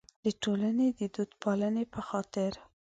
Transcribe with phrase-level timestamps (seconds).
[0.23, 2.51] د ټولنې د دودپالنې په خاطر.